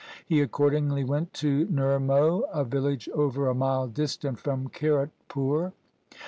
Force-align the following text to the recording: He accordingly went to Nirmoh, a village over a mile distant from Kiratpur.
He 0.25 0.41
accordingly 0.41 1.03
went 1.03 1.31
to 1.35 1.67
Nirmoh, 1.67 2.45
a 2.51 2.63
village 2.63 3.07
over 3.09 3.47
a 3.49 3.53
mile 3.53 3.85
distant 3.85 4.39
from 4.39 4.69
Kiratpur. 4.69 5.73